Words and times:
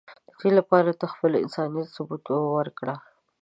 د 0.29 0.31
دی 0.39 0.49
لپاره 0.57 0.89
ته 0.99 1.05
د 1.09 1.11
خپل 1.13 1.31
انسانیت 1.43 1.87
ثبوت 1.95 2.23
ورکړه. 2.57 2.95